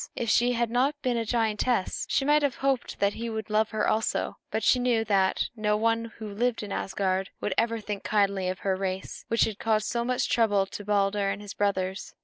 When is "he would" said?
3.13-3.51